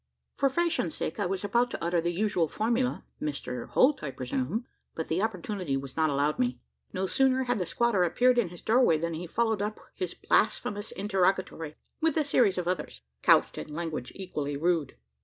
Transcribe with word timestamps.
For 0.35 0.49
fashion's 0.49 0.95
sake, 0.95 1.19
I 1.19 1.27
was 1.27 1.43
about 1.43 1.69
to 1.69 1.83
utter 1.83 2.01
the 2.01 2.09
usual 2.11 2.47
formula, 2.47 3.05
"Mr 3.21 3.67
Holt, 3.67 4.01
I 4.01 4.09
presume?" 4.09 4.65
but 4.95 5.09
the 5.09 5.21
opportunity 5.21 5.77
was 5.77 5.95
not 5.95 6.09
allowed 6.09 6.39
me. 6.39 6.59
No 6.91 7.05
sooner 7.05 7.43
had 7.43 7.59
the 7.59 7.67
squatter 7.67 8.01
appeared 8.03 8.39
in 8.39 8.49
his 8.49 8.63
doorway, 8.63 8.97
than 8.97 9.13
he 9.13 9.27
followed 9.27 9.61
up 9.61 9.79
his 9.93 10.15
blasphemous 10.15 10.91
interrogatory 10.91 11.75
with 12.01 12.17
a 12.17 12.23
series 12.25 12.57
of 12.57 12.67
others, 12.67 13.01
couched 13.21 13.59
in 13.59 13.75
language 13.75 14.11
equally 14.15 14.57
rude. 14.57 14.97